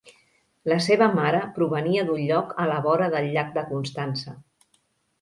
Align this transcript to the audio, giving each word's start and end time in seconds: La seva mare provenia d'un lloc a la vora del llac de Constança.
La 0.71 0.77
seva 0.85 1.09
mare 1.17 1.43
provenia 1.59 2.07
d'un 2.09 2.25
lloc 2.31 2.57
a 2.65 2.67
la 2.73 2.81
vora 2.89 3.13
del 3.19 3.31
llac 3.39 3.57
de 3.61 3.69
Constança. 3.73 4.39